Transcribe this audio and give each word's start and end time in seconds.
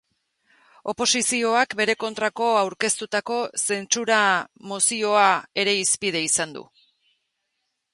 Oposizioak 0.93 1.75
bere 1.81 1.95
kontrako 2.05 2.49
aurkeztutako 2.63 3.39
zentsura-mozioa 3.67 5.31
ere 5.65 5.81
hizpide 5.85 6.29
izan 6.35 6.61
du. 6.61 6.69